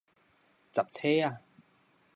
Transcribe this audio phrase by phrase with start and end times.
[0.73, 1.37] 雜脆仔